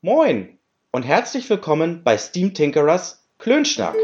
Moin 0.00 0.60
und 0.92 1.02
herzlich 1.02 1.50
willkommen 1.50 2.04
bei 2.04 2.16
Steam 2.16 2.54
Tinkerers 2.54 3.28
Klönschnack. 3.38 3.96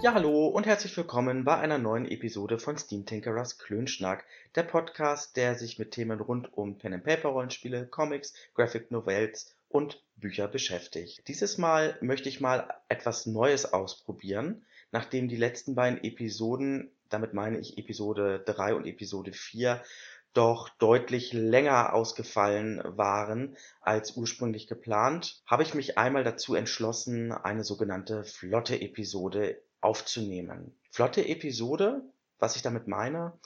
Ja, 0.00 0.14
hallo 0.14 0.46
und 0.46 0.64
herzlich 0.64 0.96
willkommen 0.96 1.42
bei 1.42 1.56
einer 1.56 1.76
neuen 1.76 2.06
Episode 2.06 2.60
von 2.60 2.78
Steam 2.78 3.04
Tinkerers 3.04 3.58
Klönschnack, 3.58 4.24
der 4.54 4.62
Podcast, 4.62 5.36
der 5.36 5.56
sich 5.56 5.80
mit 5.80 5.90
Themen 5.90 6.20
rund 6.20 6.56
um 6.56 6.78
Pen 6.78 6.94
and 6.94 7.02
Paper 7.02 7.30
Rollenspiele, 7.30 7.84
Comics, 7.86 8.32
Graphic 8.54 8.92
Novels 8.92 9.56
und 9.68 10.00
Bücher 10.14 10.46
beschäftigt. 10.46 11.26
Dieses 11.26 11.58
Mal 11.58 11.98
möchte 12.00 12.28
ich 12.28 12.40
mal 12.40 12.72
etwas 12.88 13.26
Neues 13.26 13.72
ausprobieren, 13.72 14.64
nachdem 14.92 15.26
die 15.26 15.36
letzten 15.36 15.74
beiden 15.74 16.04
Episoden, 16.04 16.92
damit 17.08 17.34
meine 17.34 17.58
ich 17.58 17.76
Episode 17.76 18.40
3 18.46 18.74
und 18.74 18.86
Episode 18.86 19.32
4, 19.32 19.82
doch 20.32 20.68
deutlich 20.78 21.32
länger 21.32 21.92
ausgefallen 21.92 22.80
waren 22.84 23.56
als 23.80 24.16
ursprünglich 24.16 24.68
geplant, 24.68 25.42
habe 25.46 25.64
ich 25.64 25.74
mich 25.74 25.98
einmal 25.98 26.22
dazu 26.22 26.54
entschlossen, 26.54 27.32
eine 27.32 27.64
sogenannte 27.64 28.22
flotte 28.22 28.80
Episode 28.80 29.58
aufzunehmen. 29.80 30.78
Flotte 30.90 31.26
Episode, 31.26 32.02
was 32.38 32.56
ich 32.56 32.62
damit 32.62 32.88
meine, 32.88 33.38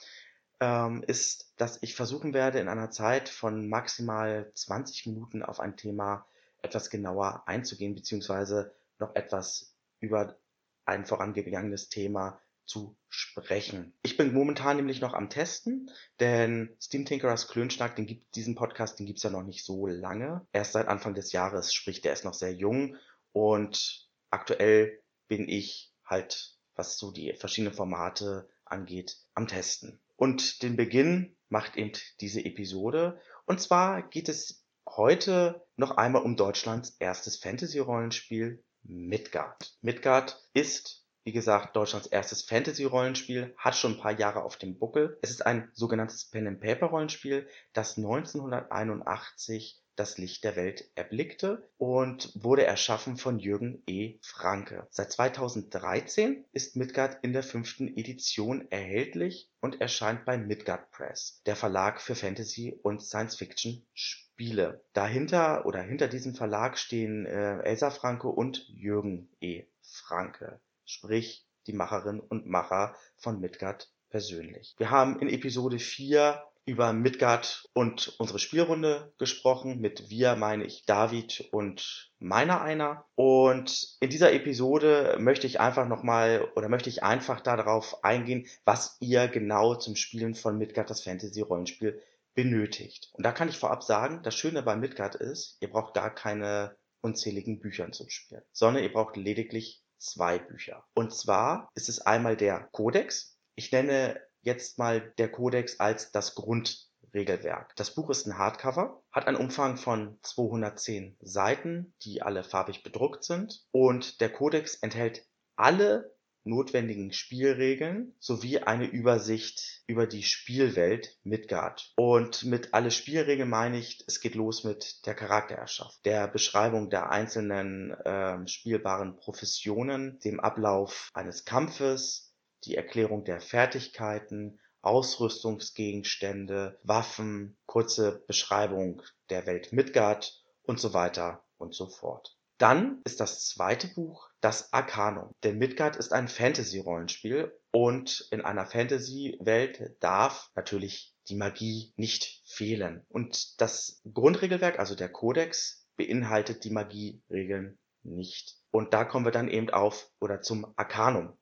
ähm, 0.59 1.03
ist, 1.05 1.53
dass 1.57 1.81
ich 1.81 1.95
versuchen 1.95 2.33
werde, 2.33 2.59
in 2.59 2.69
einer 2.69 2.89
Zeit 2.91 3.29
von 3.29 3.67
maximal 3.67 4.51
20 4.53 5.07
Minuten 5.07 5.43
auf 5.43 5.59
ein 5.59 5.77
Thema 5.77 6.25
etwas 6.61 6.89
genauer 6.89 7.43
einzugehen, 7.47 7.95
beziehungsweise 7.95 8.73
noch 8.99 9.15
etwas 9.15 9.75
über 9.99 10.37
ein 10.85 11.05
vorangegangenes 11.05 11.89
Thema 11.89 12.39
zu 12.65 12.95
sprechen. 13.09 13.93
Ich 14.01 14.15
bin 14.15 14.33
momentan 14.33 14.77
nämlich 14.77 15.01
noch 15.01 15.13
am 15.13 15.29
Testen, 15.29 15.91
denn 16.19 16.75
Steam 16.81 17.05
Tinkerers 17.05 17.49
Klönschnack, 17.49 17.95
den 17.95 18.05
gibt, 18.05 18.35
diesen 18.35 18.55
Podcast, 18.55 18.99
den 18.99 19.05
gibt's 19.05 19.23
ja 19.23 19.29
noch 19.29 19.43
nicht 19.43 19.65
so 19.65 19.85
lange. 19.85 20.45
Erst 20.53 20.73
seit 20.73 20.87
Anfang 20.87 21.13
des 21.13 21.33
Jahres, 21.33 21.73
sprich, 21.73 22.01
der 22.01 22.13
ist 22.13 22.23
noch 22.25 22.33
sehr 22.33 22.53
jung 22.53 22.95
und 23.33 24.09
aktuell 24.29 25.01
bin 25.27 25.49
ich 25.49 25.92
halt, 26.13 26.55
was 26.75 26.97
so 26.97 27.11
die 27.11 27.33
verschiedenen 27.33 27.73
Formate 27.73 28.47
angeht, 28.65 29.17
am 29.33 29.47
Testen. 29.47 29.99
Und 30.15 30.61
den 30.63 30.75
Beginn 30.75 31.35
macht 31.49 31.75
eben 31.75 31.91
diese 32.21 32.45
Episode. 32.45 33.19
Und 33.45 33.59
zwar 33.59 34.01
geht 34.09 34.29
es 34.29 34.63
heute 34.87 35.65
noch 35.75 35.97
einmal 35.97 36.23
um 36.23 36.35
Deutschlands 36.35 36.95
erstes 36.99 37.37
Fantasy-Rollenspiel 37.37 38.63
Midgard. 38.83 39.77
Midgard 39.81 40.41
ist 40.53 41.03
wie 41.23 41.31
gesagt, 41.31 41.75
Deutschlands 41.75 42.07
erstes 42.07 42.41
Fantasy-Rollenspiel, 42.43 43.53
hat 43.57 43.75
schon 43.75 43.93
ein 43.93 43.99
paar 43.99 44.19
Jahre 44.19 44.43
auf 44.43 44.57
dem 44.57 44.77
Buckel. 44.77 45.17
Es 45.21 45.29
ist 45.29 45.45
ein 45.45 45.69
sogenanntes 45.73 46.25
Pen-and-Paper-Rollenspiel, 46.25 47.47
das 47.71 47.97
1981 47.97 49.81
das 49.95 50.17
Licht 50.17 50.43
der 50.43 50.55
Welt 50.55 50.89
erblickte 50.95 51.69
und 51.77 52.31
wurde 52.35 52.65
erschaffen 52.65 53.17
von 53.17 53.39
Jürgen 53.39 53.83
E. 53.87 54.17
Franke. 54.21 54.87
Seit 54.89 55.11
2013 55.11 56.45
ist 56.51 56.75
Midgard 56.75 57.23
in 57.23 57.33
der 57.33 57.43
fünften 57.43 57.87
Edition 57.95 58.69
erhältlich 58.71 59.49
und 59.61 59.81
erscheint 59.81 60.25
bei 60.25 60.37
Midgard 60.37 60.91
Press, 60.91 61.41
der 61.45 61.55
Verlag 61.55 62.01
für 62.01 62.15
Fantasy 62.15 62.77
und 62.81 63.01
Science-Fiction 63.01 63.85
Spiele. 63.93 64.83
Dahinter 64.93 65.65
oder 65.65 65.81
hinter 65.81 66.07
diesem 66.07 66.35
Verlag 66.35 66.77
stehen 66.77 67.25
äh, 67.25 67.59
Elsa 67.61 67.91
Franke 67.91 68.27
und 68.29 68.67
Jürgen 68.69 69.29
E. 69.41 69.65
Franke, 69.81 70.59
sprich 70.85 71.45
die 71.67 71.73
Macherin 71.73 72.19
und 72.19 72.47
Macher 72.47 72.95
von 73.15 73.39
Midgard 73.39 73.91
persönlich. 74.09 74.75
Wir 74.77 74.91
haben 74.91 75.19
in 75.19 75.29
Episode 75.29 75.79
4 75.79 76.43
über 76.65 76.93
Midgard 76.93 77.69
und 77.73 78.15
unsere 78.19 78.39
Spielrunde 78.39 79.13
gesprochen. 79.17 79.79
Mit 79.79 80.09
wir 80.09 80.35
meine 80.35 80.65
ich 80.65 80.85
David 80.85 81.47
und 81.51 82.11
meiner 82.19 82.61
einer. 82.61 83.05
Und 83.15 83.97
in 83.99 84.09
dieser 84.09 84.33
Episode 84.33 85.17
möchte 85.19 85.47
ich 85.47 85.59
einfach 85.59 85.87
nochmal 85.87 86.47
oder 86.55 86.69
möchte 86.69 86.89
ich 86.89 87.03
einfach 87.03 87.41
darauf 87.41 88.03
eingehen, 88.03 88.47
was 88.65 88.97
ihr 88.99 89.27
genau 89.27 89.75
zum 89.75 89.95
Spielen 89.95 90.35
von 90.35 90.57
Midgard 90.57 90.89
das 90.89 91.01
Fantasy 91.01 91.41
Rollenspiel 91.41 92.01
benötigt. 92.33 93.09
Und 93.13 93.25
da 93.25 93.31
kann 93.31 93.49
ich 93.49 93.57
vorab 93.57 93.83
sagen, 93.83 94.21
das 94.23 94.35
Schöne 94.35 94.63
bei 94.63 94.75
Midgard 94.75 95.15
ist, 95.15 95.57
ihr 95.59 95.69
braucht 95.69 95.93
gar 95.93 96.13
keine 96.13 96.75
unzähligen 97.01 97.59
Büchern 97.59 97.93
zum 97.93 98.09
Spielen, 98.09 98.43
sondern 98.51 98.83
ihr 98.83 98.93
braucht 98.93 99.17
lediglich 99.17 99.83
zwei 99.97 100.39
Bücher. 100.39 100.85
Und 100.93 101.13
zwar 101.13 101.69
ist 101.75 101.89
es 101.89 102.01
einmal 102.01 102.37
der 102.37 102.67
Codex. 102.71 103.37
Ich 103.55 103.71
nenne 103.71 104.19
jetzt 104.43 104.77
mal 104.77 105.13
der 105.17 105.31
Codex 105.31 105.79
als 105.79 106.11
das 106.11 106.35
Grundregelwerk. 106.35 107.75
Das 107.75 107.95
Buch 107.95 108.09
ist 108.09 108.27
ein 108.27 108.37
Hardcover, 108.37 109.01
hat 109.11 109.27
einen 109.27 109.37
Umfang 109.37 109.77
von 109.77 110.17
210 110.21 111.17
Seiten, 111.21 111.93
die 112.03 112.21
alle 112.21 112.43
farbig 112.43 112.83
bedruckt 112.83 113.23
sind. 113.23 113.65
Und 113.71 114.21
der 114.21 114.31
Codex 114.31 114.75
enthält 114.75 115.25
alle 115.55 116.13
notwendigen 116.45 117.13
Spielregeln 117.13 118.13
sowie 118.19 118.59
eine 118.59 118.85
Übersicht 118.85 119.83
über 119.87 120.07
die 120.07 120.23
Spielwelt 120.23 121.17
Midgard. 121.23 121.93
Und 121.95 122.43
mit 122.43 122.73
alle 122.73 122.91
Spielregeln 122.91 123.49
meine 123.49 123.77
ich, 123.77 124.03
es 124.07 124.19
geht 124.19 124.35
los 124.35 124.63
mit 124.63 125.05
der 125.05 125.15
Charaktererschaft, 125.15 126.05
der 126.05 126.27
Beschreibung 126.27 126.89
der 126.89 127.11
einzelnen 127.11 127.91
äh, 127.91 128.45
spielbaren 128.47 129.15
Professionen, 129.15 130.19
dem 130.19 130.39
Ablauf 130.39 131.09
eines 131.13 131.45
Kampfes, 131.45 132.32
die 132.65 132.75
Erklärung 132.75 133.23
der 133.23 133.41
Fertigkeiten, 133.41 134.59
Ausrüstungsgegenstände, 134.81 136.79
Waffen, 136.83 137.57
kurze 137.65 138.23
Beschreibung 138.27 139.01
der 139.29 139.45
Welt 139.45 139.71
Midgard 139.71 140.43
und 140.63 140.79
so 140.79 140.93
weiter 140.93 141.43
und 141.57 141.73
so 141.73 141.87
fort. 141.87 142.37
Dann 142.57 143.01
ist 143.03 143.19
das 143.19 143.47
zweite 143.47 143.87
Buch 143.87 144.29
das 144.39 144.71
Arcanum. 144.73 145.33
Denn 145.43 145.57
Midgard 145.57 145.95
ist 145.95 146.13
ein 146.13 146.27
Fantasy-Rollenspiel 146.27 147.51
und 147.71 148.27
in 148.31 148.41
einer 148.41 148.65
Fantasy-Welt 148.65 149.95
darf 149.99 150.51
natürlich 150.55 151.15
die 151.27 151.35
Magie 151.35 151.93
nicht 151.95 152.41
fehlen. 152.45 153.05
Und 153.09 153.59
das 153.61 154.01
Grundregelwerk, 154.13 154.79
also 154.79 154.95
der 154.95 155.09
Kodex, 155.09 155.87
beinhaltet 155.95 156.63
die 156.63 156.71
Magieregeln 156.71 157.79
nicht. 158.03 158.57
Und 158.71 158.93
da 158.93 159.05
kommen 159.05 159.25
wir 159.25 159.31
dann 159.31 159.47
eben 159.47 159.69
auf 159.69 160.09
oder 160.19 160.41
zum 160.41 160.73
Arcanum. 160.75 161.37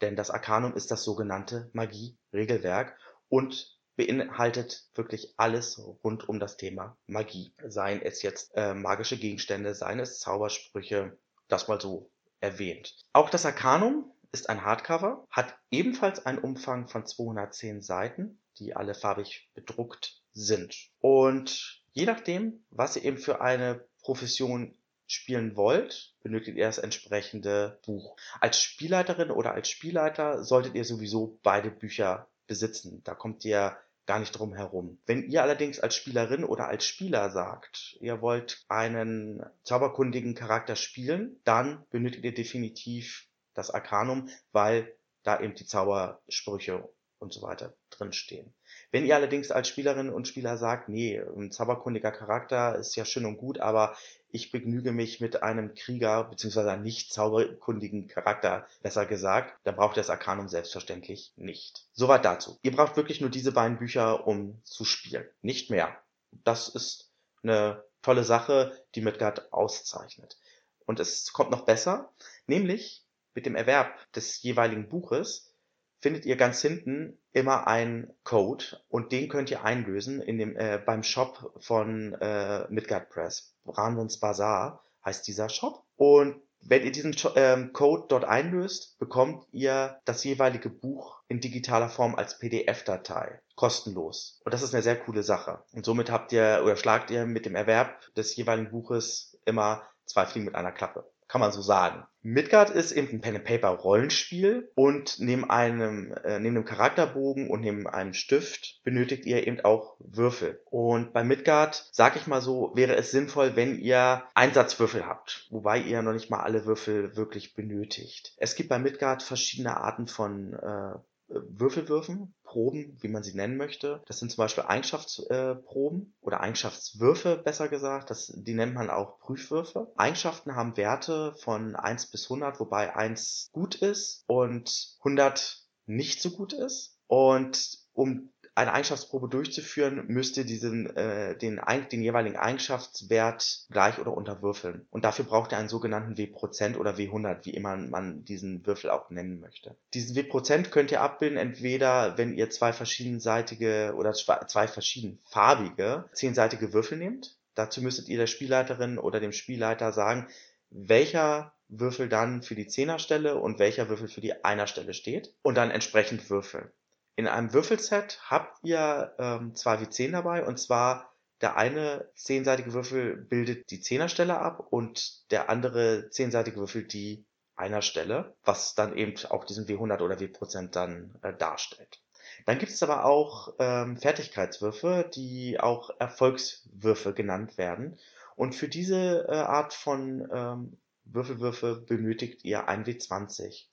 Denn 0.00 0.16
das 0.16 0.30
Arcanum 0.30 0.74
ist 0.74 0.90
das 0.90 1.04
sogenannte 1.04 1.70
Magie-Regelwerk 1.72 2.98
und 3.28 3.76
beinhaltet 3.96 4.84
wirklich 4.94 5.34
alles 5.38 5.80
rund 6.04 6.28
um 6.28 6.38
das 6.38 6.56
Thema 6.56 6.96
Magie. 7.06 7.54
Seien 7.66 8.02
es 8.02 8.22
jetzt 8.22 8.52
äh, 8.54 8.74
magische 8.74 9.16
Gegenstände, 9.16 9.74
seien 9.74 10.00
es 10.00 10.20
Zaubersprüche, 10.20 11.18
das 11.48 11.68
mal 11.68 11.80
so 11.80 12.10
erwähnt. 12.40 12.94
Auch 13.12 13.30
das 13.30 13.46
Arcanum 13.46 14.12
ist 14.32 14.50
ein 14.50 14.64
Hardcover, 14.64 15.26
hat 15.30 15.56
ebenfalls 15.70 16.26
einen 16.26 16.38
Umfang 16.38 16.88
von 16.88 17.06
210 17.06 17.80
Seiten, 17.80 18.38
die 18.58 18.76
alle 18.76 18.94
farbig 18.94 19.48
bedruckt 19.54 20.20
sind. 20.32 20.90
Und 21.00 21.82
je 21.92 22.04
nachdem, 22.04 22.64
was 22.70 22.96
ihr 22.96 23.04
eben 23.04 23.18
für 23.18 23.40
eine 23.40 23.86
Profession 24.02 24.76
spielen 25.06 25.56
wollt, 25.56 26.14
benötigt 26.22 26.56
ihr 26.56 26.66
das 26.66 26.78
entsprechende 26.78 27.78
Buch. 27.84 28.16
Als 28.40 28.60
Spielleiterin 28.60 29.30
oder 29.30 29.52
als 29.52 29.68
Spielleiter 29.68 30.42
solltet 30.42 30.74
ihr 30.74 30.84
sowieso 30.84 31.38
beide 31.42 31.70
Bücher 31.70 32.28
besitzen. 32.46 33.02
Da 33.04 33.14
kommt 33.14 33.44
ihr 33.44 33.76
gar 34.06 34.20
nicht 34.20 34.32
drum 34.32 34.54
herum. 34.54 34.98
Wenn 35.06 35.28
ihr 35.28 35.42
allerdings 35.42 35.80
als 35.80 35.96
Spielerin 35.96 36.44
oder 36.44 36.68
als 36.68 36.86
Spieler 36.86 37.30
sagt, 37.30 37.96
ihr 38.00 38.20
wollt 38.22 38.64
einen 38.68 39.44
zauberkundigen 39.64 40.34
Charakter 40.34 40.76
spielen, 40.76 41.40
dann 41.44 41.84
benötigt 41.90 42.24
ihr 42.24 42.34
definitiv 42.34 43.28
das 43.54 43.70
Arcanum, 43.70 44.28
weil 44.52 44.96
da 45.22 45.40
eben 45.40 45.54
die 45.54 45.66
Zaubersprüche 45.66 46.88
und 47.18 47.32
so 47.32 47.42
weiter 47.42 47.74
drinstehen. 47.90 48.54
Wenn 48.92 49.04
ihr 49.04 49.16
allerdings 49.16 49.50
als 49.50 49.68
Spielerin 49.68 50.10
und 50.10 50.28
Spieler 50.28 50.56
sagt, 50.56 50.88
nee, 50.88 51.20
ein 51.20 51.50
zauberkundiger 51.50 52.12
Charakter 52.12 52.76
ist 52.76 52.96
ja 52.96 53.04
schön 53.04 53.26
und 53.26 53.36
gut, 53.36 53.58
aber 53.58 53.96
ich 54.30 54.52
begnüge 54.52 54.92
mich 54.92 55.20
mit 55.20 55.42
einem 55.42 55.74
Krieger 55.74 56.24
beziehungsweise 56.24 56.70
einem 56.70 56.82
nicht 56.82 57.12
zauberkundigen 57.12 58.06
Charakter, 58.06 58.66
besser 58.82 59.06
gesagt, 59.06 59.58
dann 59.64 59.76
braucht 59.76 59.96
ihr 59.96 60.02
das 60.02 60.10
Arcanum 60.10 60.48
selbstverständlich 60.48 61.32
nicht. 61.36 61.86
Soweit 61.92 62.24
dazu. 62.24 62.58
Ihr 62.62 62.72
braucht 62.72 62.96
wirklich 62.96 63.20
nur 63.20 63.30
diese 63.30 63.52
beiden 63.52 63.78
Bücher, 63.78 64.26
um 64.26 64.60
zu 64.62 64.84
spielen. 64.84 65.26
Nicht 65.42 65.70
mehr. 65.70 65.96
Das 66.44 66.68
ist 66.68 67.10
eine 67.42 67.82
tolle 68.02 68.24
Sache, 68.24 68.72
die 68.94 69.00
Midgard 69.00 69.52
auszeichnet. 69.52 70.38
Und 70.84 71.00
es 71.00 71.32
kommt 71.32 71.50
noch 71.50 71.64
besser, 71.64 72.12
nämlich 72.46 73.04
mit 73.34 73.46
dem 73.46 73.56
Erwerb 73.56 73.94
des 74.12 74.42
jeweiligen 74.42 74.88
Buches 74.88 75.52
findet 76.00 76.26
ihr 76.26 76.36
ganz 76.36 76.60
hinten 76.60 77.18
immer 77.32 77.66
einen 77.66 78.12
Code 78.24 78.64
und 78.88 79.12
den 79.12 79.28
könnt 79.28 79.50
ihr 79.50 79.64
einlösen 79.64 80.20
in 80.20 80.38
dem, 80.38 80.56
äh, 80.56 80.78
beim 80.84 81.02
Shop 81.02 81.52
von 81.58 82.14
äh, 82.14 82.66
Midgard 82.68 83.10
Press. 83.10 83.54
Brandons 83.64 84.18
Bazaar 84.18 84.84
heißt 85.04 85.26
dieser 85.26 85.48
Shop. 85.48 85.84
Und 85.96 86.40
wenn 86.60 86.82
ihr 86.82 86.92
diesen 86.92 87.14
ähm, 87.36 87.72
Code 87.72 88.06
dort 88.08 88.24
einlöst, 88.24 88.98
bekommt 88.98 89.46
ihr 89.52 90.00
das 90.04 90.24
jeweilige 90.24 90.70
Buch 90.70 91.20
in 91.28 91.40
digitaler 91.40 91.88
Form 91.88 92.14
als 92.14 92.38
PDF-Datei. 92.38 93.40
Kostenlos. 93.54 94.40
Und 94.44 94.52
das 94.52 94.62
ist 94.62 94.74
eine 94.74 94.82
sehr 94.82 94.96
coole 94.96 95.22
Sache. 95.22 95.62
Und 95.72 95.84
somit 95.84 96.10
habt 96.10 96.32
ihr 96.32 96.62
oder 96.64 96.76
schlagt 96.76 97.10
ihr 97.10 97.24
mit 97.26 97.46
dem 97.46 97.54
Erwerb 97.54 98.12
des 98.14 98.34
jeweiligen 98.36 98.70
Buches 98.70 99.38
immer 99.44 99.82
zwei 100.04 100.26
Fliegen 100.26 100.46
mit 100.46 100.54
einer 100.54 100.72
Klappe 100.72 101.10
kann 101.28 101.40
man 101.40 101.52
so 101.52 101.60
sagen. 101.62 102.04
Midgard 102.22 102.70
ist 102.70 102.90
eben 102.90 103.08
ein 103.08 103.20
Pen-and-Paper-Rollenspiel 103.20 104.70
und 104.74 105.20
neben 105.20 105.48
einem, 105.48 106.12
äh, 106.24 106.40
neben 106.40 106.56
einem 106.56 106.64
Charakterbogen 106.64 107.48
und 107.48 107.60
neben 107.60 107.86
einem 107.86 108.14
Stift 108.14 108.80
benötigt 108.82 109.26
ihr 109.26 109.46
eben 109.46 109.60
auch 109.60 109.94
Würfel. 110.00 110.60
Und 110.64 111.12
bei 111.12 111.22
Midgard, 111.22 111.88
sag 111.92 112.16
ich 112.16 112.26
mal 112.26 112.42
so, 112.42 112.72
wäre 112.74 112.96
es 112.96 113.12
sinnvoll, 113.12 113.54
wenn 113.54 113.78
ihr 113.78 114.24
Einsatzwürfel 114.34 115.06
habt, 115.06 115.46
wobei 115.50 115.78
ihr 115.78 116.02
noch 116.02 116.12
nicht 116.12 116.28
mal 116.28 116.40
alle 116.40 116.66
Würfel 116.66 117.16
wirklich 117.16 117.54
benötigt. 117.54 118.34
Es 118.38 118.56
gibt 118.56 118.68
bei 118.68 118.80
Midgard 118.80 119.22
verschiedene 119.22 119.76
Arten 119.76 120.08
von 120.08 120.54
äh, 120.54 120.94
Würfelwürfen, 121.28 122.34
Proben, 122.46 122.96
wie 123.00 123.08
man 123.08 123.22
sie 123.22 123.34
nennen 123.34 123.58
möchte. 123.58 124.02
Das 124.06 124.18
sind 124.18 124.30
zum 124.30 124.38
Beispiel 124.38 124.64
Eigenschaftsproben 124.64 126.14
oder 126.22 126.40
Eigenschaftswürfe, 126.40 127.36
besser 127.36 127.68
gesagt. 127.68 128.10
Das, 128.10 128.32
die 128.34 128.54
nennt 128.54 128.74
man 128.74 128.88
auch 128.88 129.18
Prüfwürfe. 129.18 129.92
Eigenschaften 129.96 130.56
haben 130.56 130.76
Werte 130.78 131.34
von 131.40 131.76
1 131.76 132.10
bis 132.10 132.24
100, 132.24 132.58
wobei 132.60 132.96
1 132.96 133.50
gut 133.52 133.74
ist 133.74 134.24
und 134.26 134.96
100 135.00 135.64
nicht 135.86 136.22
so 136.22 136.30
gut 136.30 136.54
ist. 136.54 136.98
Und 137.08 137.78
um 137.92 138.30
eine 138.56 138.72
Eigenschaftsprobe 138.72 139.28
durchzuführen, 139.28 140.04
müsst 140.08 140.38
ihr 140.38 140.44
diesen, 140.44 140.96
äh, 140.96 141.36
den, 141.36 141.60
den 141.92 142.02
jeweiligen 142.02 142.36
Eigenschaftswert 142.36 143.66
gleich 143.70 143.98
oder 143.98 144.16
unterwürfeln. 144.16 144.86
Und 144.90 145.04
dafür 145.04 145.26
braucht 145.26 145.52
ihr 145.52 145.58
einen 145.58 145.68
sogenannten 145.68 146.16
W% 146.16 146.78
oder 146.78 146.92
W100, 146.92 147.44
wie 147.44 147.50
immer 147.50 147.76
man 147.76 148.24
diesen 148.24 148.66
Würfel 148.66 148.88
auch 148.88 149.10
nennen 149.10 149.40
möchte. 149.40 149.76
Diesen 149.92 150.16
W% 150.16 150.70
könnt 150.70 150.90
ihr 150.90 151.02
abbilden, 151.02 151.36
entweder 151.36 152.16
wenn 152.16 152.34
ihr 152.34 152.48
zwei 152.48 152.72
verschiedenseitige 152.72 153.92
oder 153.94 154.14
zwei 154.14 154.66
verschiedenfarbige 154.66 156.06
zehnseitige 156.14 156.72
Würfel 156.72 156.96
nehmt. 156.96 157.36
Dazu 157.54 157.82
müsstet 157.82 158.08
ihr 158.08 158.16
der 158.16 158.26
Spielleiterin 158.26 158.98
oder 158.98 159.20
dem 159.20 159.32
Spielleiter 159.32 159.92
sagen, 159.92 160.28
welcher 160.70 161.52
Würfel 161.68 162.08
dann 162.08 162.42
für 162.42 162.54
die 162.54 162.68
Zehnerstelle 162.68 163.36
und 163.36 163.58
welcher 163.58 163.90
Würfel 163.90 164.08
für 164.08 164.22
die 164.22 164.44
Einerstelle 164.44 164.94
steht 164.94 165.34
und 165.42 165.56
dann 165.56 165.70
entsprechend 165.70 166.30
würfeln. 166.30 166.70
In 167.16 167.26
einem 167.26 167.52
Würfelset 167.54 168.20
habt 168.30 168.58
ihr 168.62 169.14
ähm, 169.18 169.54
zwei 169.54 169.76
W10 169.76 170.12
dabei 170.12 170.44
und 170.44 170.58
zwar 170.58 171.12
der 171.40 171.56
eine 171.56 172.10
zehnseitige 172.14 172.72
Würfel 172.72 173.16
bildet 173.16 173.70
die 173.70 173.80
Zehnerstelle 173.80 174.38
ab 174.38 174.66
und 174.70 175.30
der 175.30 175.50
andere 175.50 176.08
zehnseitige 176.10 176.58
Würfel 176.58 176.84
die 176.84 177.26
Einerstelle, 177.56 178.34
was 178.44 178.74
dann 178.74 178.94
eben 178.94 179.14
auch 179.30 179.44
diesen 179.44 179.66
W100 179.66 180.02
oder 180.02 180.20
W% 180.20 180.76
dann 180.76 181.18
äh, 181.22 181.32
darstellt. 181.32 182.02
Dann 182.44 182.58
gibt 182.58 182.72
es 182.72 182.82
aber 182.82 183.06
auch 183.06 183.54
ähm, 183.58 183.96
Fertigkeitswürfe, 183.96 185.10
die 185.14 185.58
auch 185.58 185.90
Erfolgswürfe 185.98 187.14
genannt 187.14 187.56
werden. 187.56 187.98
Und 188.34 188.54
für 188.54 188.68
diese 188.68 189.26
äh, 189.28 189.36
Art 189.36 189.72
von 189.72 190.28
ähm, 190.30 190.76
Würfelwürfe 191.04 191.76
benötigt 191.76 192.44
ihr 192.44 192.68
ein 192.68 192.84
W20. 192.84 193.64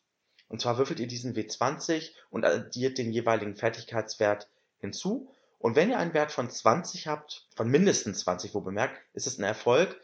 Und 0.48 0.62
zwar 0.62 0.78
würfelt 0.78 1.00
ihr 1.00 1.08
diesen 1.08 1.36
W20 1.36 2.12
und 2.30 2.46
addiert 2.46 2.98
den 2.98 3.12
jeweiligen 3.12 3.56
Fertigkeitswert 3.56 4.50
hinzu. 4.80 5.30
Und 5.60 5.76
wenn 5.76 5.90
ihr 5.90 5.98
einen 5.98 6.14
Wert 6.14 6.32
von 6.32 6.50
20 6.50 7.08
habt, 7.08 7.48
von 7.56 7.70
mindestens 7.70 8.20
20, 8.20 8.54
wo 8.54 8.62
bemerkt, 8.62 9.02
ist 9.14 9.28
es 9.28 9.40
ein 9.40 9.44
Erfolg. 9.44 10.00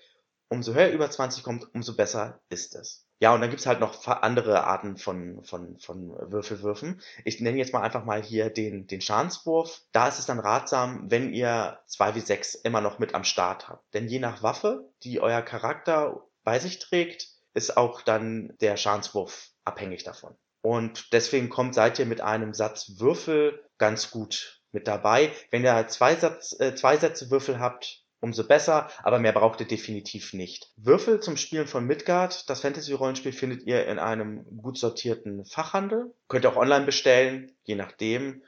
Umso 0.47 0.73
höher 0.73 0.89
über 0.89 1.11
20 1.11 1.43
kommt, 1.43 1.73
umso 1.75 1.95
besser 1.95 2.39
ist 2.49 2.75
es. 2.75 3.05
Ja, 3.21 3.33
und 3.33 3.41
dann 3.41 3.49
gibt's 3.49 3.65
halt 3.65 3.81
noch 3.81 4.07
andere 4.07 4.63
Arten 4.63 4.95
von, 4.95 5.43
von, 5.43 5.77
von 5.77 6.09
Würfelwürfen. 6.31 7.01
Ich 7.25 7.41
nenne 7.41 7.57
jetzt 7.57 7.73
mal 7.73 7.81
einfach 7.81 8.05
mal 8.05 8.23
hier 8.23 8.49
den, 8.49 8.87
den 8.87 9.01
Schadenswurf. 9.01 9.81
Da 9.91 10.07
ist 10.07 10.19
es 10.19 10.25
dann 10.25 10.39
ratsam, 10.39 11.11
wenn 11.11 11.33
ihr 11.33 11.79
2W6 11.89 12.59
immer 12.63 12.79
noch 12.79 12.97
mit 12.97 13.13
am 13.13 13.25
Start 13.25 13.67
habt. 13.67 13.93
Denn 13.93 14.07
je 14.07 14.19
nach 14.19 14.41
Waffe, 14.41 14.89
die 15.03 15.19
euer 15.19 15.41
Charakter 15.41 16.25
bei 16.45 16.59
sich 16.59 16.79
trägt, 16.79 17.27
ist 17.53 17.75
auch 17.75 18.01
dann 18.01 18.53
der 18.61 18.77
Schadenswurf 18.77 19.51
abhängig 19.69 20.03
davon. 20.03 20.35
Und 20.61 21.13
deswegen 21.13 21.49
kommt, 21.49 21.73
seid 21.73 21.99
ihr 21.99 22.05
mit 22.05 22.21
einem 22.21 22.53
Satz 22.53 22.99
Würfel 22.99 23.63
ganz 23.77 24.11
gut 24.11 24.61
mit 24.71 24.87
dabei. 24.87 25.31
Wenn 25.51 25.63
ihr 25.63 25.87
zwei, 25.87 26.15
Satz, 26.15 26.55
äh, 26.59 26.75
zwei 26.75 26.97
Sätze 26.97 27.31
Würfel 27.31 27.59
habt, 27.59 28.03
umso 28.21 28.45
besser, 28.45 28.89
aber 29.03 29.19
mehr 29.19 29.31
braucht 29.31 29.61
ihr 29.61 29.67
definitiv 29.67 30.33
nicht. 30.33 30.71
Würfel 30.75 31.21
zum 31.21 31.37
Spielen 31.37 31.67
von 31.67 31.85
Midgard, 31.85 32.49
das 32.49 32.61
Fantasy-Rollenspiel, 32.61 33.31
findet 33.31 33.63
ihr 33.63 33.85
in 33.87 33.97
einem 33.97 34.43
gut 34.57 34.77
sortierten 34.77 35.45
Fachhandel. 35.45 36.13
Könnt 36.27 36.45
ihr 36.45 36.51
auch 36.51 36.57
online 36.57 36.85
bestellen, 36.85 37.55
je 37.63 37.75
nachdem. 37.75 38.43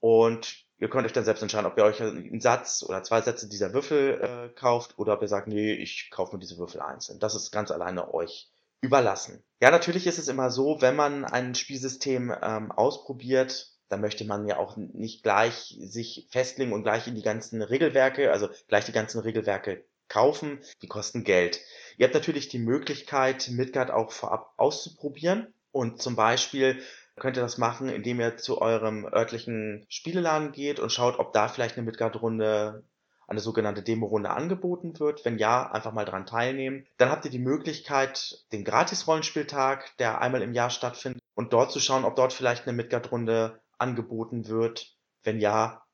Und 0.00 0.66
ihr 0.76 0.90
könnt 0.90 1.06
euch 1.06 1.14
dann 1.14 1.24
selbst 1.24 1.40
entscheiden, 1.40 1.66
ob 1.66 1.78
ihr 1.78 1.84
euch 1.84 2.02
einen 2.02 2.40
Satz 2.40 2.84
oder 2.86 3.02
zwei 3.02 3.22
Sätze 3.22 3.48
dieser 3.48 3.72
Würfel 3.72 4.20
äh, 4.20 4.54
kauft 4.54 4.98
oder 4.98 5.14
ob 5.14 5.22
ihr 5.22 5.28
sagt, 5.28 5.48
nee, 5.48 5.72
ich 5.72 6.10
kaufe 6.10 6.36
mir 6.36 6.40
diese 6.40 6.58
Würfel 6.58 6.82
einzeln. 6.82 7.18
Das 7.18 7.34
ist 7.34 7.50
ganz 7.50 7.70
alleine 7.70 8.12
euch 8.12 8.50
überlassen. 8.84 9.42
Ja, 9.60 9.70
natürlich 9.70 10.06
ist 10.06 10.18
es 10.18 10.28
immer 10.28 10.50
so, 10.50 10.76
wenn 10.80 10.94
man 10.94 11.24
ein 11.24 11.54
Spielsystem 11.54 12.34
ähm, 12.42 12.70
ausprobiert, 12.70 13.72
dann 13.88 14.00
möchte 14.00 14.24
man 14.24 14.46
ja 14.46 14.58
auch 14.58 14.76
nicht 14.76 15.22
gleich 15.22 15.76
sich 15.80 16.28
festlegen 16.30 16.72
und 16.72 16.82
gleich 16.82 17.06
in 17.06 17.14
die 17.14 17.22
ganzen 17.22 17.62
Regelwerke, 17.62 18.30
also 18.30 18.48
gleich 18.68 18.84
die 18.84 18.92
ganzen 18.92 19.20
Regelwerke 19.20 19.84
kaufen. 20.08 20.60
Die 20.82 20.86
kosten 20.86 21.24
Geld. 21.24 21.60
Ihr 21.96 22.04
habt 22.04 22.14
natürlich 22.14 22.48
die 22.48 22.58
Möglichkeit, 22.58 23.48
Midgard 23.50 23.90
auch 23.90 24.12
vorab 24.12 24.52
auszuprobieren 24.58 25.54
und 25.72 26.02
zum 26.02 26.14
Beispiel 26.14 26.82
könnt 27.16 27.36
ihr 27.38 27.42
das 27.42 27.58
machen, 27.58 27.88
indem 27.88 28.20
ihr 28.20 28.36
zu 28.36 28.60
eurem 28.60 29.06
örtlichen 29.06 29.86
Spieleladen 29.88 30.52
geht 30.52 30.78
und 30.78 30.92
schaut, 30.92 31.18
ob 31.18 31.32
da 31.32 31.48
vielleicht 31.48 31.76
eine 31.76 31.86
Midgard-Runde 31.86 32.84
eine 33.26 33.40
sogenannte 33.40 33.82
Demo-Runde 33.82 34.30
angeboten 34.30 34.98
wird. 35.00 35.24
Wenn 35.24 35.38
ja, 35.38 35.70
einfach 35.70 35.92
mal 35.92 36.04
dran 36.04 36.26
teilnehmen. 36.26 36.86
Dann 36.96 37.10
habt 37.10 37.24
ihr 37.24 37.30
die 37.30 37.38
Möglichkeit, 37.38 38.44
den 38.52 38.64
Gratis-Rollenspieltag, 38.64 39.96
der 39.98 40.20
einmal 40.20 40.42
im 40.42 40.52
Jahr 40.52 40.70
stattfindet, 40.70 41.22
und 41.34 41.52
dort 41.52 41.72
zu 41.72 41.80
schauen, 41.80 42.04
ob 42.04 42.16
dort 42.16 42.32
vielleicht 42.32 42.66
eine 42.66 42.76
Midgard-Runde 42.76 43.60
angeboten 43.78 44.48
wird. 44.48 44.94
Wenn 45.22 45.40
ja, 45.40 45.84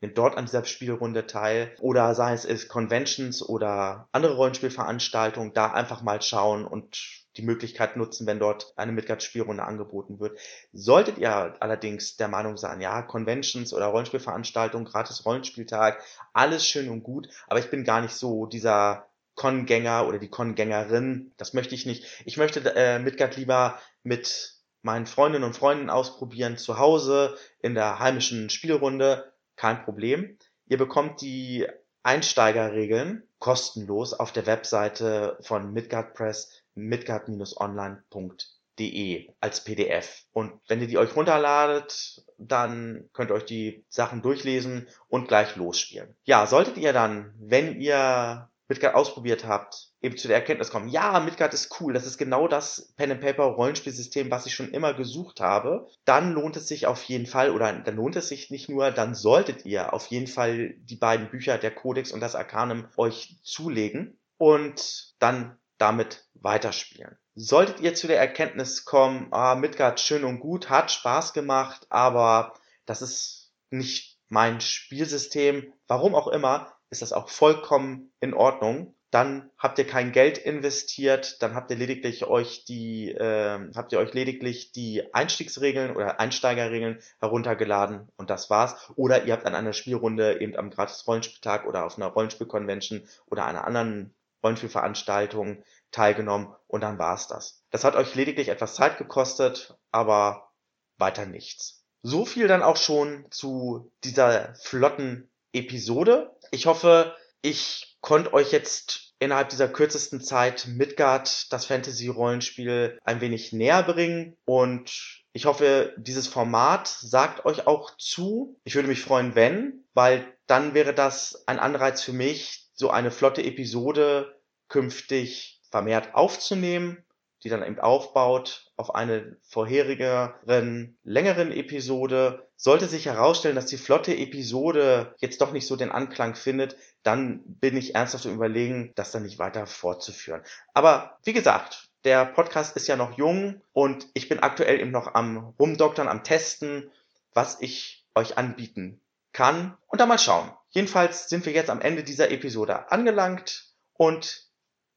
nehmt 0.00 0.16
dort 0.16 0.36
an 0.36 0.46
dieser 0.46 0.64
Spielrunde 0.64 1.26
teil. 1.26 1.74
Oder 1.80 2.14
sei 2.14 2.32
es 2.32 2.68
Conventions 2.68 3.46
oder 3.46 4.08
andere 4.12 4.34
Rollenspielveranstaltungen, 4.36 5.52
da 5.52 5.72
einfach 5.72 6.02
mal 6.02 6.22
schauen 6.22 6.66
und 6.66 7.19
die 7.36 7.42
Möglichkeit 7.42 7.96
nutzen, 7.96 8.26
wenn 8.26 8.38
dort 8.38 8.72
eine 8.76 8.92
Midgard-Spielrunde 8.92 9.62
angeboten 9.62 10.18
wird. 10.18 10.38
Solltet 10.72 11.18
ihr 11.18 11.56
allerdings 11.60 12.16
der 12.16 12.28
Meinung 12.28 12.56
sein, 12.56 12.80
ja, 12.80 13.02
Conventions 13.02 13.72
oder 13.72 13.86
Rollenspielveranstaltungen, 13.86 14.86
gratis 14.86 15.24
Rollenspieltag, 15.24 16.02
alles 16.32 16.66
schön 16.66 16.88
und 16.88 17.02
gut, 17.02 17.28
aber 17.46 17.60
ich 17.60 17.70
bin 17.70 17.84
gar 17.84 18.00
nicht 18.00 18.14
so 18.14 18.46
dieser 18.46 19.06
Con-Gänger 19.36 20.06
oder 20.06 20.18
die 20.18 20.28
Con-Gängerin, 20.28 21.32
das 21.36 21.54
möchte 21.54 21.74
ich 21.74 21.86
nicht. 21.86 22.04
Ich 22.24 22.36
möchte 22.36 22.60
äh, 22.74 22.98
Midgard 22.98 23.36
lieber 23.36 23.78
mit 24.02 24.56
meinen 24.82 25.06
Freundinnen 25.06 25.44
und 25.44 25.56
Freunden 25.56 25.90
ausprobieren, 25.90 26.58
zu 26.58 26.78
Hause, 26.78 27.36
in 27.60 27.74
der 27.74 27.98
heimischen 27.98 28.50
Spielrunde, 28.50 29.32
kein 29.56 29.82
Problem. 29.84 30.36
Ihr 30.66 30.78
bekommt 30.78 31.20
die 31.20 31.66
Einsteigerregeln 32.02 33.22
kostenlos 33.38 34.14
auf 34.14 34.32
der 34.32 34.46
Webseite 34.46 35.38
von 35.40 35.72
Midgard 35.72 36.14
Press 36.14 36.59
midgard-online.de 36.80 39.34
als 39.40 39.64
PDF. 39.64 40.22
Und 40.32 40.52
wenn 40.68 40.80
ihr 40.80 40.86
die 40.86 40.98
euch 40.98 41.14
runterladet, 41.14 42.24
dann 42.38 43.10
könnt 43.12 43.30
ihr 43.30 43.34
euch 43.34 43.44
die 43.44 43.84
Sachen 43.88 44.22
durchlesen 44.22 44.88
und 45.08 45.28
gleich 45.28 45.56
losspielen. 45.56 46.16
Ja, 46.24 46.46
solltet 46.46 46.78
ihr 46.78 46.92
dann, 46.92 47.34
wenn 47.38 47.80
ihr 47.80 48.50
Midgard 48.70 48.94
ausprobiert 48.94 49.44
habt, 49.44 49.88
eben 50.00 50.16
zu 50.16 50.28
der 50.28 50.36
Erkenntnis 50.36 50.70
kommen, 50.70 50.88
ja, 50.88 51.18
Midgard 51.18 51.52
ist 51.52 51.80
cool, 51.80 51.92
das 51.92 52.06
ist 52.06 52.18
genau 52.18 52.46
das 52.46 52.94
Pen 52.96 53.10
and 53.10 53.20
Paper 53.20 53.42
Rollenspielsystem, 53.42 54.30
was 54.30 54.46
ich 54.46 54.54
schon 54.54 54.70
immer 54.70 54.94
gesucht 54.94 55.40
habe, 55.40 55.88
dann 56.04 56.32
lohnt 56.32 56.56
es 56.56 56.68
sich 56.68 56.86
auf 56.86 57.02
jeden 57.02 57.26
Fall, 57.26 57.50
oder 57.50 57.72
dann 57.72 57.96
lohnt 57.96 58.14
es 58.14 58.28
sich 58.28 58.50
nicht 58.50 58.68
nur, 58.68 58.92
dann 58.92 59.16
solltet 59.16 59.66
ihr 59.66 59.92
auf 59.92 60.06
jeden 60.06 60.28
Fall 60.28 60.74
die 60.78 60.96
beiden 60.96 61.30
Bücher, 61.30 61.58
der 61.58 61.74
Codex 61.74 62.12
und 62.12 62.20
das 62.20 62.36
Arcanum, 62.36 62.86
euch 62.96 63.40
zulegen 63.42 64.20
und 64.38 65.14
dann 65.18 65.58
damit 65.80 66.26
weiterspielen. 66.34 67.18
Solltet 67.34 67.80
ihr 67.80 67.94
zu 67.94 68.06
der 68.06 68.18
Erkenntnis 68.18 68.84
kommen, 68.84 69.28
ah, 69.30 69.54
Midgard 69.54 69.98
schön 69.98 70.24
und 70.24 70.40
gut, 70.40 70.68
hat 70.68 70.90
Spaß 70.90 71.32
gemacht, 71.32 71.86
aber 71.88 72.54
das 72.86 73.02
ist 73.02 73.52
nicht 73.70 74.18
mein 74.28 74.60
Spielsystem, 74.60 75.72
warum 75.88 76.14
auch 76.14 76.28
immer, 76.28 76.72
ist 76.90 77.02
das 77.02 77.12
auch 77.12 77.28
vollkommen 77.28 78.12
in 78.20 78.34
Ordnung. 78.34 78.94
dann 79.10 79.50
habt 79.58 79.78
ihr 79.80 79.86
kein 79.86 80.12
Geld 80.12 80.38
investiert, 80.38 81.42
dann 81.42 81.54
habt 81.56 81.70
ihr 81.72 81.76
lediglich 81.76 82.26
euch 82.26 82.64
die, 82.64 83.10
äh, 83.10 83.58
habt 83.74 83.92
ihr 83.92 83.98
euch 83.98 84.14
lediglich 84.14 84.70
die 84.70 85.12
Einstiegsregeln 85.12 85.96
oder 85.96 86.20
Einsteigerregeln 86.20 87.00
heruntergeladen 87.18 88.08
und 88.16 88.30
das 88.30 88.50
war's. 88.50 88.88
Oder 88.94 89.24
ihr 89.24 89.32
habt 89.32 89.46
an 89.46 89.56
einer 89.56 89.72
Spielrunde 89.72 90.40
eben 90.40 90.56
am 90.56 90.70
gratis 90.70 91.06
Rollenspieltag 91.08 91.66
oder 91.66 91.86
auf 91.86 91.96
einer 91.96 92.06
Rollenspielconvention 92.06 93.02
oder 93.26 93.46
einer 93.46 93.66
anderen 93.66 94.14
Rollenspielveranstaltung 94.42 95.62
teilgenommen 95.90 96.54
und 96.66 96.82
dann 96.82 96.98
war's 96.98 97.26
das. 97.28 97.62
Das 97.70 97.84
hat 97.84 97.96
euch 97.96 98.14
lediglich 98.14 98.48
etwas 98.48 98.74
Zeit 98.74 98.98
gekostet, 98.98 99.76
aber 99.90 100.50
weiter 100.98 101.26
nichts. 101.26 101.84
So 102.02 102.24
viel 102.24 102.48
dann 102.48 102.62
auch 102.62 102.76
schon 102.76 103.26
zu 103.30 103.92
dieser 104.04 104.54
flotten 104.54 105.30
Episode. 105.52 106.36
Ich 106.50 106.66
hoffe, 106.66 107.14
ich 107.42 107.98
konnte 108.00 108.32
euch 108.32 108.52
jetzt 108.52 109.14
innerhalb 109.18 109.50
dieser 109.50 109.68
kürzesten 109.68 110.20
Zeit 110.20 110.66
Midgard, 110.66 111.52
das 111.52 111.66
Fantasy-Rollenspiel, 111.66 112.98
ein 113.04 113.20
wenig 113.20 113.52
näher 113.52 113.82
bringen 113.82 114.36
und 114.46 115.20
ich 115.32 115.44
hoffe, 115.44 115.94
dieses 115.96 116.26
Format 116.26 116.88
sagt 116.88 117.44
euch 117.44 117.66
auch 117.66 117.96
zu. 117.98 118.58
Ich 118.64 118.74
würde 118.74 118.88
mich 118.88 119.02
freuen, 119.02 119.34
wenn, 119.34 119.84
weil 119.94 120.26
dann 120.46 120.74
wäre 120.74 120.92
das 120.92 121.44
ein 121.46 121.60
Anreiz 121.60 122.02
für 122.02 122.12
mich, 122.12 122.69
so 122.80 122.90
eine 122.90 123.10
flotte 123.10 123.44
Episode 123.44 124.34
künftig 124.68 125.60
vermehrt 125.70 126.14
aufzunehmen, 126.14 127.04
die 127.44 127.50
dann 127.50 127.62
eben 127.62 127.78
aufbaut 127.78 128.72
auf 128.76 128.94
eine 128.94 129.36
vorherigeren, 129.42 130.98
längeren 131.04 131.52
Episode. 131.52 132.48
Sollte 132.56 132.86
sich 132.86 133.04
herausstellen, 133.04 133.54
dass 133.54 133.66
die 133.66 133.76
flotte 133.76 134.16
Episode 134.16 135.14
jetzt 135.18 135.42
doch 135.42 135.52
nicht 135.52 135.66
so 135.66 135.76
den 135.76 135.92
Anklang 135.92 136.34
findet, 136.34 136.76
dann 137.02 137.42
bin 137.44 137.76
ich 137.76 137.94
ernsthaft 137.94 138.24
im 138.24 138.34
Überlegen, 138.34 138.92
das 138.96 139.12
dann 139.12 139.24
nicht 139.24 139.38
weiter 139.38 139.66
fortzuführen. 139.66 140.42
Aber 140.72 141.18
wie 141.24 141.34
gesagt, 141.34 141.90
der 142.04 142.24
Podcast 142.24 142.76
ist 142.76 142.88
ja 142.88 142.96
noch 142.96 143.18
jung 143.18 143.60
und 143.72 144.06
ich 144.14 144.30
bin 144.30 144.40
aktuell 144.40 144.80
eben 144.80 144.90
noch 144.90 145.14
am 145.14 145.54
Rumdoktern, 145.58 146.08
am 146.08 146.24
Testen, 146.24 146.90
was 147.34 147.60
ich 147.60 148.06
euch 148.14 148.38
anbieten 148.38 149.02
kann. 149.32 149.76
Und 149.86 150.00
dann 150.00 150.08
mal 150.08 150.18
schauen. 150.18 150.50
Jedenfalls 150.70 151.28
sind 151.28 151.46
wir 151.46 151.52
jetzt 151.52 151.70
am 151.70 151.80
Ende 151.80 152.04
dieser 152.04 152.30
Episode 152.30 152.90
angelangt 152.92 153.72
und 153.94 154.48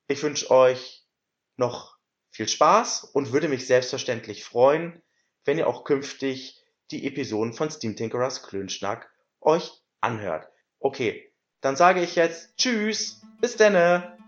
ich 0.08 0.22
wünsche 0.22 0.52
euch 0.52 1.04
noch 1.56 1.98
viel 2.30 2.48
Spaß 2.48 3.04
und 3.06 3.32
würde 3.32 3.48
mich 3.48 3.68
selbstverständlich 3.68 4.44
freuen, 4.44 5.02
wenn 5.46 5.58
ihr 5.58 5.68
auch 5.68 5.84
künftig 5.84 6.63
die 6.92 7.08
Episoden 7.08 7.54
von 7.54 7.72
Steam 7.72 7.96
Tinkerers 7.96 8.44
Klönschnack 8.44 9.10
euch 9.42 9.82
anhört. 10.02 10.48
Okay, 10.80 11.32
dann 11.62 11.75
sage 11.75 12.02
ich 12.02 12.16
jetzt 12.16 12.58
Tschüss, 12.58 13.22
bis 13.40 13.56
denne! 13.56 14.23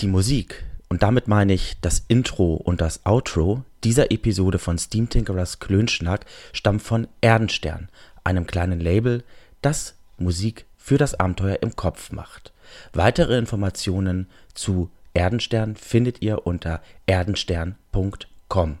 Die 0.00 0.06
Musik, 0.06 0.64
und 0.88 1.02
damit 1.02 1.28
meine 1.28 1.52
ich 1.52 1.76
das 1.82 2.02
Intro 2.08 2.54
und 2.54 2.80
das 2.80 3.04
Outro 3.04 3.64
dieser 3.84 4.10
Episode 4.10 4.58
von 4.58 4.78
Steam 4.78 5.10
Tinkerers 5.10 5.58
Klönschnack, 5.58 6.24
stammt 6.54 6.80
von 6.80 7.06
Erdenstern, 7.20 7.90
einem 8.24 8.46
kleinen 8.46 8.80
Label, 8.80 9.22
das 9.60 9.94
Musik 10.16 10.64
für 10.78 10.96
das 10.96 11.20
Abenteuer 11.20 11.58
im 11.60 11.76
Kopf 11.76 12.12
macht. 12.12 12.54
Weitere 12.94 13.36
Informationen 13.36 14.26
zu 14.54 14.90
Erdenstern 15.12 15.76
findet 15.76 16.22
ihr 16.22 16.46
unter 16.46 16.80
erdenstern.com. 17.04 18.78